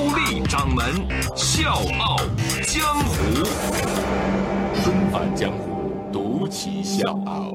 [0.00, 0.82] 高丽掌门
[1.36, 2.16] 笑傲
[2.62, 3.44] 江湖，
[4.82, 7.54] 重返江湖，独骑笑傲。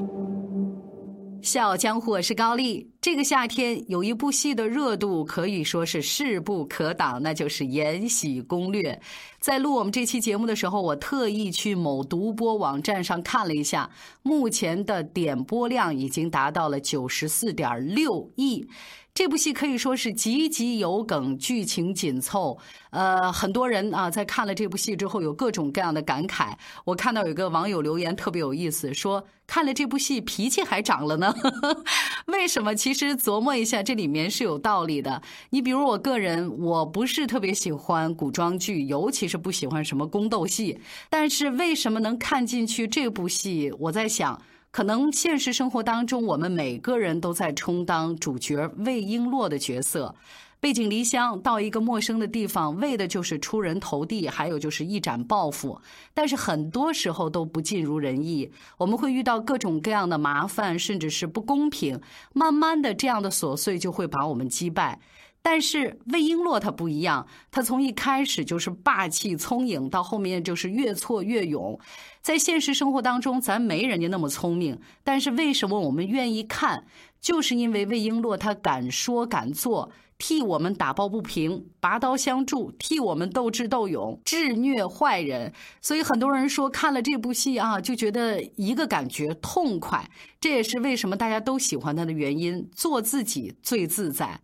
[1.42, 2.88] 笑傲江湖，我是高丽。
[3.00, 8.92] 这个夏天有一部戏的热度可以说是势不可挡，那就是《延禧攻略》。
[9.40, 13.90] 在录我们这期节目的时候，我特意去某独播网站上看了一下，
[14.22, 18.68] 目前的点播量已经达到了九十四点六亿。
[19.16, 22.58] 这部戏可以说是集集有梗，剧情紧凑。
[22.90, 26.52] 呃，很多人啊，在看了这部戏之后，有各种各样的感慨。
[26.84, 31.34] 我看到有个网友留言特别有意思，说看了这部戏脾气还长了呢。
[32.28, 32.74] 为什么？
[32.74, 35.22] 其实琢磨一下，这里面是有道理的。
[35.48, 40.78] 你比如我个人，我不是特别喜欢古装剧，尤其是不喜欢什么宫斗戏。
[41.08, 43.72] 但是为什么能看进去这部戏？
[43.78, 44.42] 我在想。
[44.76, 50.14] 可能现实生活当中，我们每个人都在充当主角魏璎珞的角色，
[50.60, 55.80] 背井离乡到一个陌生的地方，为的就是出人头地，还有就是一展抱负。
[56.12, 61.98] 但是很多时候都不尽如人意，我们会遇到各种各样的麻烦，甚至是不公平。
[62.34, 65.00] 慢慢的，这样的琐碎就会把我们击败。
[65.48, 71.78] 但是魏璎珞她不一样，她从一开始就是霸气聪颖，到后面就是越挫越勇。
[72.20, 76.84] 在现实生活当中，咱没人家那么聪明，但是为什么我们愿意看？
[77.20, 85.52] 就是因为魏璎珞她敢说敢做，替我们打抱不平，拔刀相助，替我们斗智斗勇，治虐坏人。
[85.80, 90.10] 所以很多人说看了这部戏啊，就觉得一个感觉痛快。
[90.40, 94.40] 这也是为什么大家都喜欢她的原因，做自己最自在。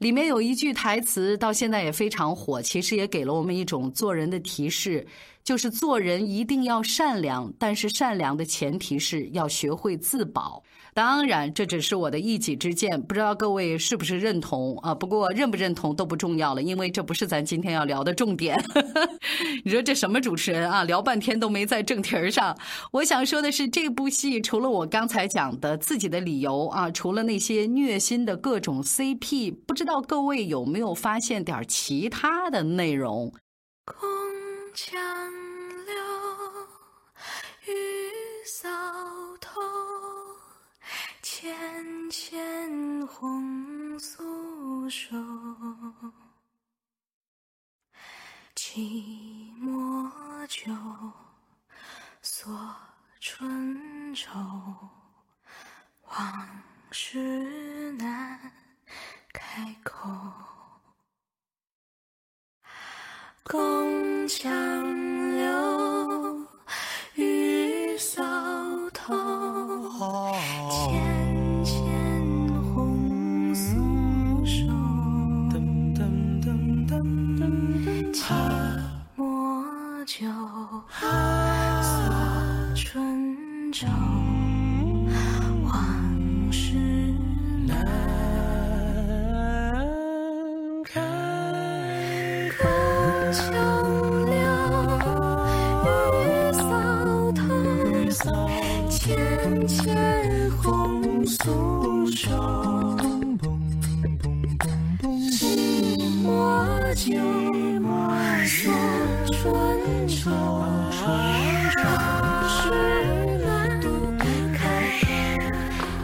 [0.00, 5.06] 里面有一句台词，到现在也非常火，其实也给了我们一种做人的提示，
[5.44, 10.62] 就是做人一定要善良，但是善良的前提是要学会自保。
[10.92, 14.94] 当然，这只是我的一己之见，不知道各位是不是认同啊？
[14.94, 18.56] 不过认不认同都不重要了，因为这不是咱今天要聊的重点。
[19.64, 20.84] 你说这什么主持人啊？
[20.84, 22.58] 聊半天都没在正题儿上。
[22.92, 33.32] 我想说的是，这部戏除了我刚才讲的自己的理由啊，除了那些虐心的各种 CP，不知道各位有没有发现点其他的内容？
[33.84, 34.08] 空
[34.74, 35.00] 墙
[35.86, 35.94] 柳，
[37.66, 37.76] 雨
[38.44, 38.79] 洒。
[41.40, 45.16] 浅浅红素手，
[48.54, 50.06] 寂寞
[50.48, 50.70] 酒
[52.20, 52.76] 锁
[53.20, 54.28] 春愁，
[56.10, 58.38] 往事难
[59.32, 60.10] 开口。
[63.44, 64.50] 宫墙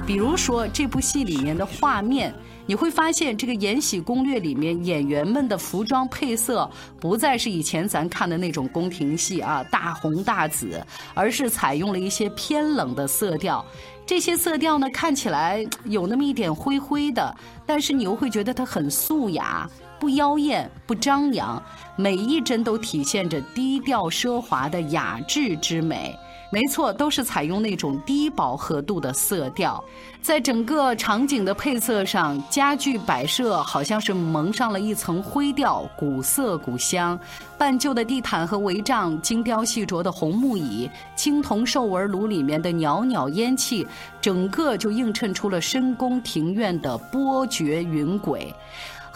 [0.07, 2.33] 比如说这部戏里面的画面，
[2.65, 10.81] 你会发现这个《延禧攻略》里面演员们的服装配色不再是以前咱看的那种宫廷戏啊，大红大紫，
[11.13, 13.65] 而是采用了一些偏冷的色调。
[14.07, 17.37] 这些色调呢，看起来有那么一点灰灰的，
[17.67, 21.63] 但是你又会觉得它很素雅，不妖艳，不张扬，
[21.97, 26.17] 每一帧都体现着低调奢华的雅致之美。
[26.53, 29.83] 没错，都是采用那种低饱和度的色调，
[30.23, 37.19] 在整个场景的配色上，家具摆设好像是蒙上了一层灰调，古色古香。
[37.59, 43.85] 半旧的地毯和帷帐，精雕细琢的红木椅，青铜兽纹炉里面的袅袅烟气，
[44.21, 48.53] 整个就映衬出了深宫庭院的波谲云诡。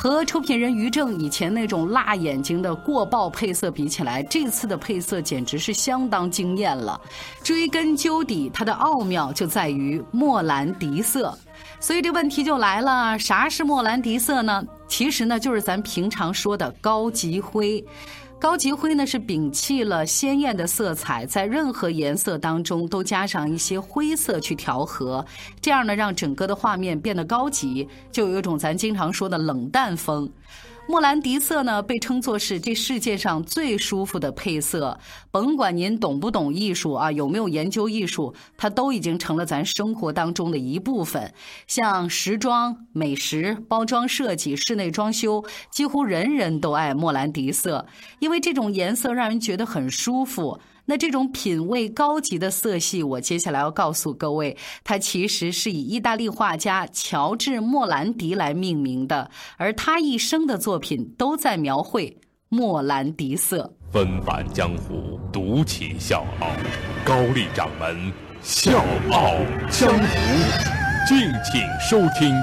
[0.02, 6.98] 和出品人于正以前那种辣眼睛的过曝配色比起来，这次的配色简直是相当惊艳了。
[7.42, 11.36] 追根究底，它的奥妙就在于莫兰迪色。
[11.80, 14.64] 所以这问题就来了，啥是莫兰迪色呢？
[14.88, 17.84] 其实呢，就是咱平常说的高级灰。
[18.40, 25.22] 高级灰呢是摒弃了鲜艳的色彩，在任何颜色当中都加上一些灰色去调和，
[25.60, 30.26] 这样呢让整个的画面变得高级，就有一种咱经常说的冷淡风。
[30.90, 34.98] 莫兰迪色呢，被称作是这世界上最舒服的配色。
[35.30, 41.32] 甭管您懂不懂艺术啊，有没有研究艺术，它都已经成了咱生活当中的一部分。
[41.68, 47.86] 像时装、美食、包装设计、室内装修，几乎人人都爱莫兰迪色，
[48.18, 50.58] 因为这种颜色让人觉得很舒服。
[50.90, 63.72] 那这种品味高级的色系，我接下来要告诉各位，它其实是以意大利画家乔治·莫兰迪来命名的，而他一生的作品都在描绘莫兰迪色。
[63.92, 66.48] 纷繁江湖，独起笑傲，
[67.04, 69.36] 高丽掌门笑傲
[69.70, 70.06] 江湖，
[71.06, 72.34] 敬请收听。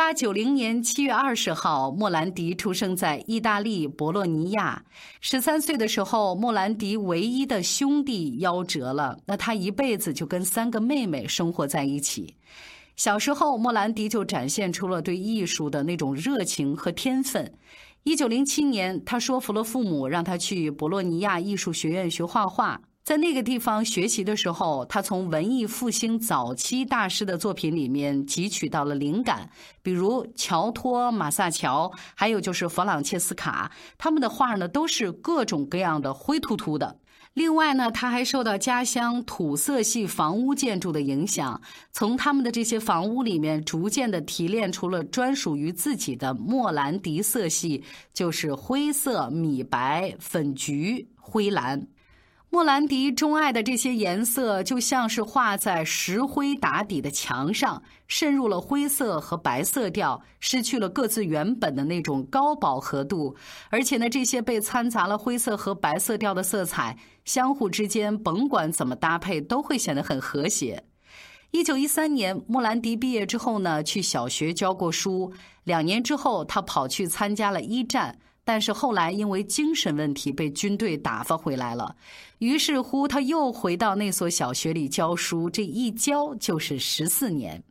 [0.00, 4.82] 一八九零年七月二十号，莫兰迪出生在意大利博洛尼亚。
[5.20, 12.34] 十三岁的时候，莫兰迪唯一的兄弟夭折了，那他一辈子就跟三个妹妹生活在一起。
[12.96, 17.52] 小时候，莫兰迪就展现出了对艺术的那种热情和天分。
[18.04, 22.80] 一九零七年，他说服了父母，让他去博洛尼亚艺术学院学画画。
[23.02, 29.50] 在那个地方学习的时候，他从文艺复兴早期大师的作品里面汲取到了灵感，
[29.82, 36.98] 比如乔托、马萨乔，还有就是弗朗切斯卡，他们的画呢都是各种各样的灰秃秃的。
[37.34, 41.60] 另外呢，他还受到家乡土色系房屋建筑的影响，
[41.90, 47.82] 从他们的这些房屋里面逐渐的提炼出了专属于自己的莫兰迪色系，
[48.12, 51.88] 就是灰色、米白、粉橘、灰蓝。
[52.52, 63.36] 莫兰迪钟爱的这些颜色，就像是画在石灰打底的墙上，渗入了灰色和白色调，失去了各自原本的那种高饱和度。
[63.68, 70.82] 而且呢，这些被掺杂了灰色和白色调的色彩，相互之间甭管怎么搭配，都会显得很和谐。
[71.52, 75.32] 一九一三年，莫兰迪毕业之后呢，去小学教过书。
[75.62, 78.18] 两年之后，他跑去参加了一战。
[78.52, 81.94] 但是后来因为精神问题被军队打发回来了，
[82.38, 87.62] 于是乎他又回到那所小学里教书，这一教就是十四年。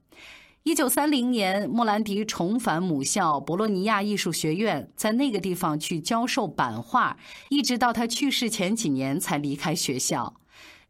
[0.64, 7.18] 一九三零年，莫兰迪重返母校博洛尼亚艺术学院，在那个地方去教授版画，
[7.50, 10.34] 一直到他去世前几年才离开学校。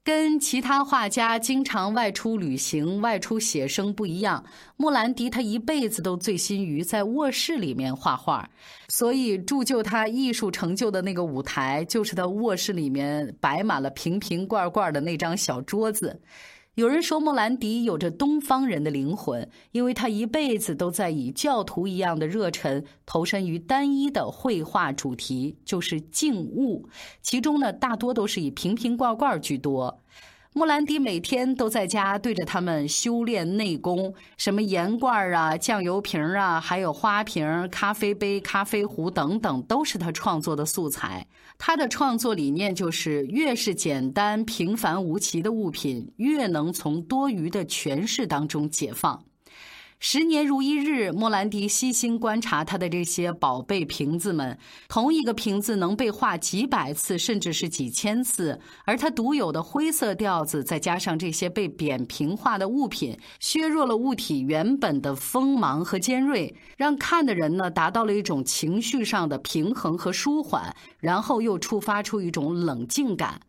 [0.09, 4.43] 跟其他画家经常外出旅行、外出写生不一样，
[4.75, 8.49] 莫兰迪他一辈子都醉心于在卧室里面画画，
[8.87, 16.19] 所以铸就他艺术成就的那个舞台，就是他卧室里面摆满了瓶瓶罐罐的那张小桌子。
[16.79, 26.87] 有人说莫兰迪有着东方人的灵魂，因为他一辈子都在以教徒一样的热忱投身于单一的绘画主题，就是静物。
[27.21, 29.99] 其中呢，大多都是以瓶瓶罐罐居多。
[30.51, 41.27] 莫兰迪每天都在家对着他们修炼内功，什么盐罐啊、酱油瓶啊，还有花瓶、咖啡杯、咖啡壶等等，都是他创作的素材。
[41.59, 49.23] 他的创作理念就是：越是简单平凡无奇的物品，越能从多余的诠释当中解放。
[50.01, 54.57] 十年如一日，莫兰迪悉心观察他的这些宝贝瓶子们。
[54.87, 58.57] 同一个瓶子能被画几百次，甚至是几千次。
[58.85, 73.41] 而它独有的灰色调子，再加上这些被扁平化的物品，削弱了物体原本的锋芒和尖锐，让看的人呢达到了一种情绪上的平衡和舒缓，然后又触发出一种冷静感。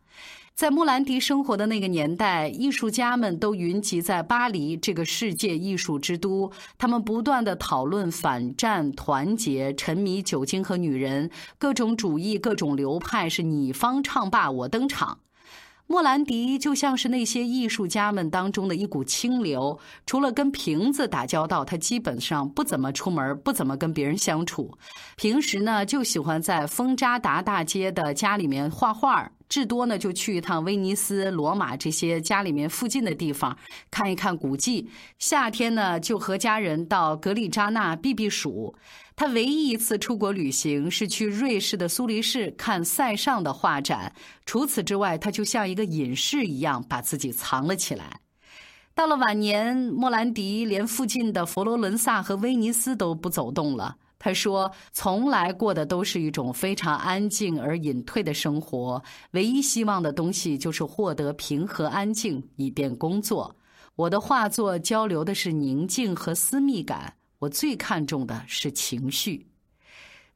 [0.53, 6.51] 在莫兰迪生活的那个年代，艺术家们都云集在巴黎这个世界艺术之都。
[6.77, 15.19] 他们不断的讨论反战、团结，沉迷酒精和女人，各种主义、各种流派是你方唱罢我登场。
[15.91, 24.71] 莫兰迪就像是那些艺术家们当中的一股清流，除了跟瓶子打交道，他基本上不怎么出门，不怎么跟别人相处。
[25.17, 33.57] 平时呢，就喜欢在丰扎达大街的家里面画画，至多呢就去一趟威尼斯、罗马这些家里面附近的地方
[33.91, 34.89] 看一看古迹。
[35.19, 38.73] 夏天呢，就和家人到格里扎纳避避暑。
[39.21, 44.11] 他唯一一次出国旅行是去瑞士的苏黎世看塞尚的画展。
[44.47, 48.19] 除此之外，他就像一个隐士一样把自己藏了起来。
[48.95, 53.95] 到了晚年，莫兰迪连附近的佛罗伦萨和威尼斯都不走动了。
[54.17, 63.55] 他说：“从来过的都是一种非常安静而隐退的生活，唯一希望的东西就是获得平和安静，以便工作。
[63.95, 69.45] 我的画作交流的是宁静和私密感，我最看重的是情绪。”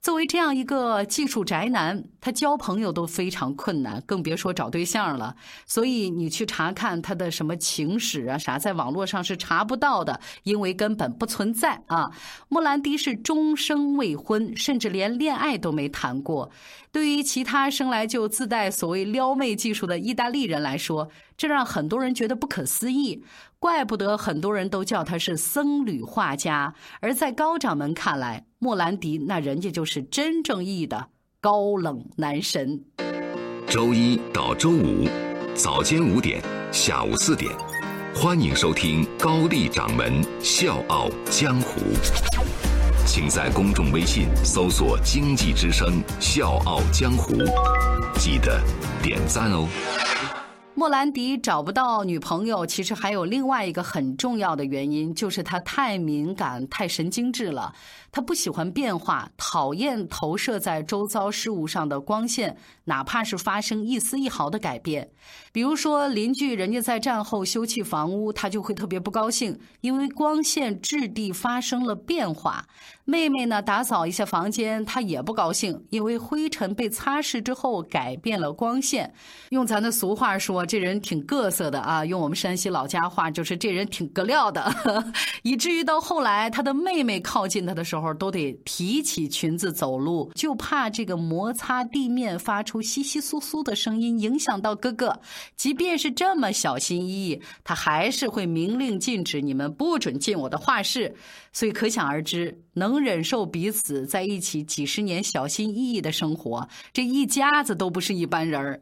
[0.05, 5.35] 作为这样一个技术宅男，他交朋友都非常困难，更别说找对象了。
[5.65, 12.11] 所以你去查看他的什么情史啊啥，在网络上是查不到的，因为根本不存在啊。
[12.49, 16.51] 莫兰迪是终生未婚，甚至连恋爱都没谈过。
[16.91, 23.23] 对于其他生来就自带所谓撩妹技术的意大利人来说，这让很多人觉得不可思议。
[23.59, 31.07] 怪不得很多人都叫他是僧侣画家，而在高掌门看来，莫兰迪那人家就是真正意义的
[31.41, 32.83] 高冷男神。
[33.67, 35.07] 周一到周五
[35.55, 37.51] 早间五点，下午四点，
[38.13, 41.81] 欢迎收听高丽掌门笑傲江湖。
[43.07, 47.33] 请在公众微信搜索“经济之声笑傲江湖”，
[48.19, 48.61] 记得
[49.01, 49.67] 点赞哦。
[50.77, 57.73] 莫兰迪找不到女朋友，其实还有另外一个很重要的原因，就是他太敏感、太神经质了。
[58.11, 65.09] 他不喜欢变化，讨厌投射在周遭事物上的光线，哪怕是发生一丝一毫的改变。
[65.53, 72.65] 比如说，邻居人家在战后修葺房屋，他就会特别不高兴，因为光线质地发生了变化。
[73.05, 79.13] 妹妹呢，打扫一下房间，他也不高兴，因为灰尘被擦拭之后改变了光线。
[79.49, 82.05] 用咱的俗话说，这人挺各色的啊。
[82.05, 84.73] 用我们山西老家话，就是这人挺格料的，
[85.43, 88.05] 以至于到后来，他的妹妹靠近他的时候。
[88.15, 95.19] 都得提起裙子走路，就怕这个摩擦地面发出稀稀疏疏的声音，影响到哥哥。
[95.57, 101.13] 即便是这么小心翼翼，他还是会明令禁止你们不准进我的画室。
[101.51, 108.79] 所以可想而知，能忍受彼此在一起几十年小心翼翼的生活，这一家子都不是一般人儿。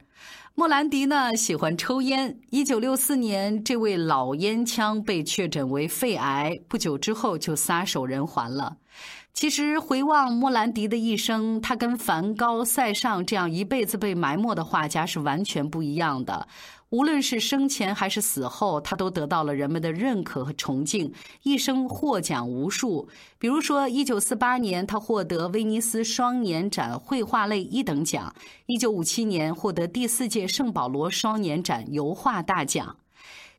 [0.56, 2.38] 莫兰迪呢喜欢抽烟。
[2.52, 8.78] 一九六四年，这位老烟枪被确诊为肺癌，不久之后就撒手人寰了。
[9.34, 16.48] 其实回望莫兰迪的一生，他跟梵高、塞尚这样一辈子被埋没的画家是完全不一样的。
[16.94, 23.10] 无论是生前还是死后，他都得到了人们的认可和崇敬，一生获奖无数。
[23.40, 28.32] 比如说，一九四八年他获得威尼斯双年展绘画类一等奖；
[28.68, 32.96] 一九五七年获得第四届圣保罗双年展油画大奖。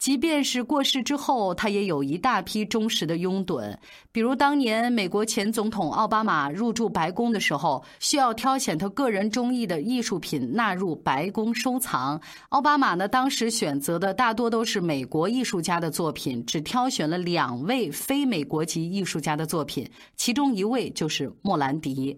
[0.04, 3.74] 即便是过世之后，他也有一大批忠实的拥趸。
[4.12, 12.20] 比如当年美国前总统奥巴马入驻白宫的时候，需要挑选他个人中意的艺术品纳入白宫收藏。
[12.50, 22.14] 奥巴马呢，当时选择的大多都是美国艺术家的作品，只挑选了两位非美国籍艺术家的作品，其中一位就是莫兰迪。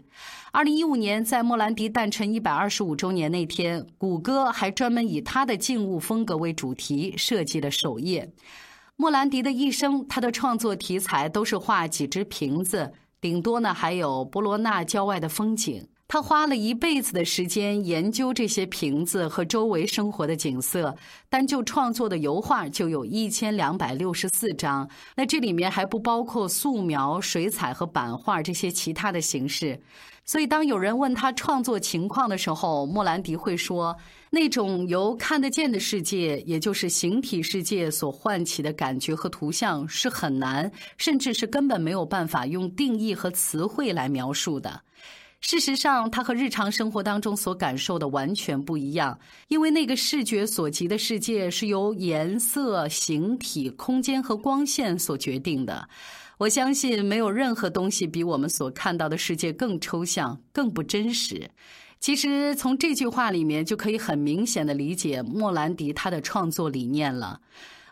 [0.50, 8.32] 二零一五年，在莫兰迪诞辰一百二十五周年那天，谷歌还专门以他的静物风格为主题设计了首页。
[8.96, 15.86] 莫兰迪的一生，他的创作题材都是画几只瓶子，顶多呢还有博罗纳郊外的风景。
[16.08, 20.94] 他花了一辈子的时间研究这些瓶子和周围生活的景色，
[21.28, 24.88] 单就创作的油画就有一千两百六十四张。
[25.16, 29.80] 那这里面还不包括素描、水彩和版画这些其他的形式。
[30.24, 33.96] 所以，当有人问他创作情况的时候，莫兰迪会说
[34.30, 44.82] ：“那种由看得见的世界，也就是形体世界所唤起的感觉和图像，是很难，甚至是根本没有办法用定义和词汇来描述的。”
[45.40, 55.88] 事实上，它和日常生活当中所感受的完全不一样，因为那个视觉所及的世界是由颜色、形体、空间和光线所决定的。
[56.38, 61.48] 我相信，没有任何东西比我们所看到的世界更抽象、更不真实。
[62.00, 67.40] 其实，从这句话里面就可以很明显的理解莫兰迪他的创作理念了。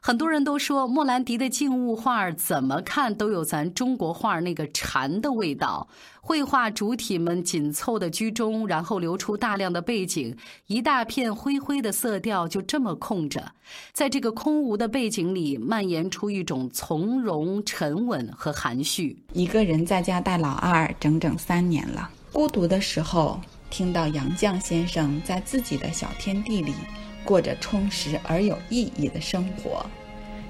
[0.06, 5.88] 很多人都说莫兰迪的静物画怎么看都有咱中国画那个禅的味道。
[6.20, 13.50] 绘画主体们紧凑的居中，然后留出大量的背景，一大片灰灰的色调就这么空着，
[13.94, 19.16] 在这个空无的背景里蔓延出一种从容、沉稳和含蓄。
[19.32, 26.74] 一个人在家带老二整整三年了，孤独的时候，听到杨绛先生在自己的小天地里。
[27.24, 29.84] 过着充实而有意义的生活，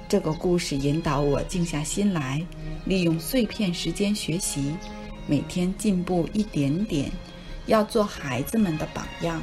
[0.08, 2.44] 这个故事引导我静下心来，
[2.84, 4.74] 利用碎片时间学习，
[5.26, 7.10] 每天进步一点点，
[7.66, 9.40] 要做孩子们的榜样。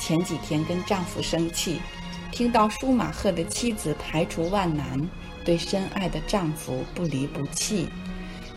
[0.00, 1.80] 前几天跟丈夫生气，
[2.32, 5.08] 听到舒马赫的妻子排除万难，
[5.44, 7.88] 对深爱的丈夫不离不弃。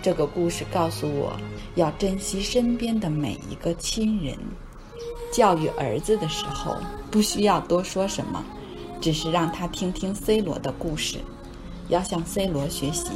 [0.02, 1.40] 这个故事告诉我，
[1.76, 4.38] 要珍惜身边的每一个亲人。
[5.32, 6.76] 教育儿子的时候，
[7.10, 8.44] 不需要多说什么，
[9.00, 11.20] 只是让他听听 C 罗的故事，
[11.88, 13.12] 要向 C 罗学习，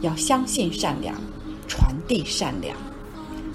[0.00, 1.14] 要相信善良，
[1.68, 2.76] 传递善良。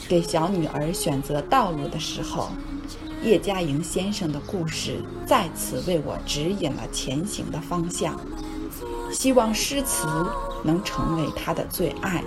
[0.08, 2.50] 给小女儿选择道路的时候，
[3.24, 8.20] 叶嘉莹先生的故事再次为我指引了前行的方向。
[9.12, 10.08] 希望诗词
[10.64, 12.24] 能成为他的最爱。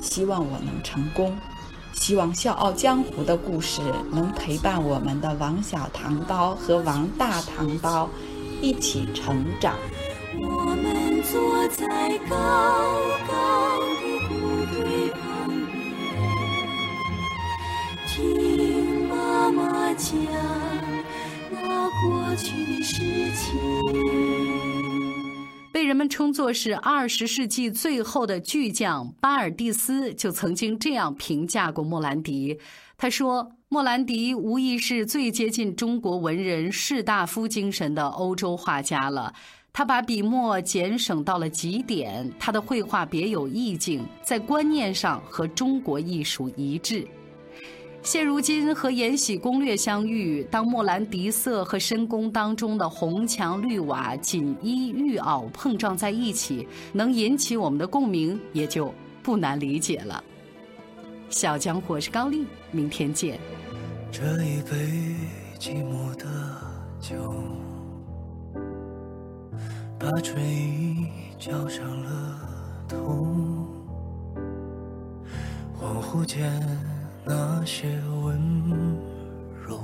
[0.00, 1.36] 希望我能成功，
[1.96, 3.80] 希望《笑傲江湖》的故事
[4.12, 8.08] 能陪伴我们的王小唐刀和王大唐刀
[8.62, 9.74] 一起成长。
[10.38, 12.36] 我们坐在高
[13.26, 14.34] 高的谷
[14.72, 15.18] 堆旁
[15.72, 15.74] 边，
[18.06, 20.14] 听妈妈讲
[21.50, 22.94] 那过去的事
[23.34, 24.75] 情。
[25.76, 32.58] 被人们称作是二十世纪最后的巨匠，巴尔蒂斯就曾经这样评价过莫兰迪。
[32.96, 39.30] 他说：“莫兰迪无疑是最接近中国文人士大夫精神的欧洲画家了。
[39.70, 47.06] 他把笔墨简省到了极点，他的绘画别有意境，在观念上和中国艺术一致。”
[48.06, 58.94] 现如今和《延禧攻略》相遇，当莫兰迪色和深宫当中的红墙绿瓦、锦衣玉袄碰撞在一起，能引起我们的共鸣，也就
[59.24, 60.22] 不难理解了。
[61.30, 63.40] 小江湖是高丽，明天见。
[64.12, 65.16] 这一杯
[65.58, 66.26] 寂寞的
[67.00, 67.34] 酒，
[69.98, 71.08] 把春意
[71.40, 72.38] 浇上了
[72.88, 73.26] 头，
[75.76, 76.95] 恍惚间。
[77.28, 77.88] 那些
[78.22, 78.38] 温
[79.66, 79.80] 柔，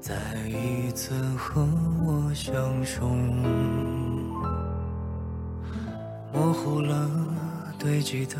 [0.00, 0.16] 再
[0.48, 1.64] 一次和
[2.04, 3.36] 我相拥，
[6.34, 7.08] 模糊了
[7.78, 8.34] 堆积的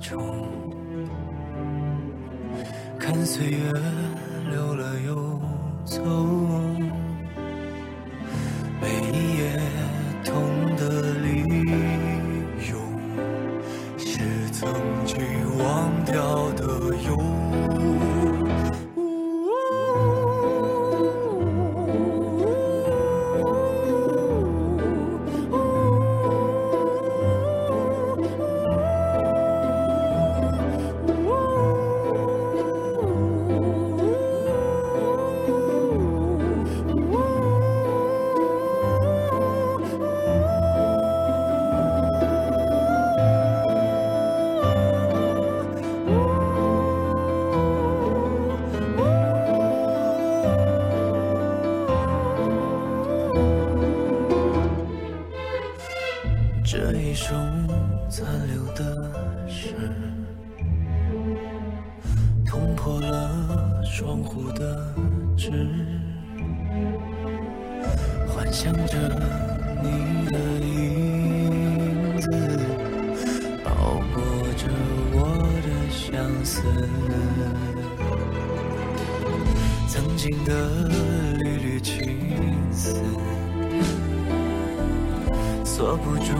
[0.00, 0.18] 愁，
[2.98, 3.70] 看岁月
[4.50, 5.38] 流了又
[5.84, 6.02] 走，
[79.86, 80.88] 曾经的
[81.38, 82.18] 缕缕青
[82.72, 82.94] 丝
[85.64, 86.32] 锁不住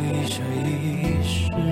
[0.00, 1.71] 一生一世。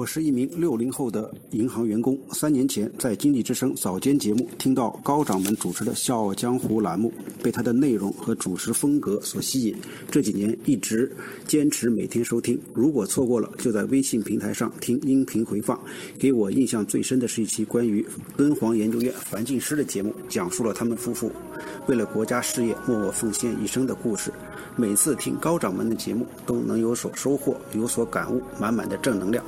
[0.00, 2.18] 我是一名六零后的银行员工。
[2.32, 9.76] 三年前在《经济之声》早间节目听到高掌门主持的《笑傲江湖》栏目，被他的内容和主持风格所吸引。
[10.10, 11.14] 这几年一直
[11.46, 15.78] 坚持每天收听，如果错过了，就在微信平台上听音频回放。
[16.18, 18.02] 给我印象最深的是一期关于
[18.38, 21.30] 敦煌研究院樊进师的节目，讲述了他们夫妇
[21.88, 24.32] 为了国家事业默默奉献一生的故事。
[24.76, 29.44] 每次听高掌门的节目，都能有所收获，有所感悟，满满的正能量。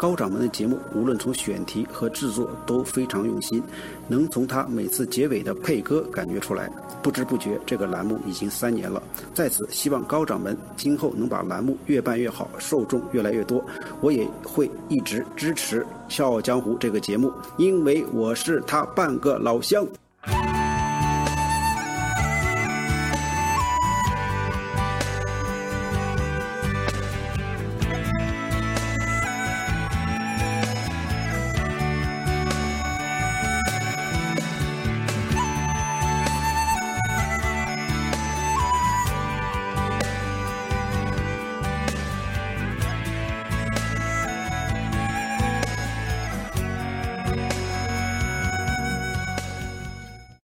[0.00, 3.62] 高掌门的节目，无论从选题和制作都非常用心，
[4.08, 6.70] 能从他每次结尾的配歌感觉出来。
[7.02, 9.02] 不知不觉，这个栏目已经三年了。
[9.34, 13.62] 在此，希望高掌门今后能把栏目越办越好，受众越来越多。
[14.00, 19.86] 我也会一直支持《笑傲江湖》这个节目，因为我是他半个老乡。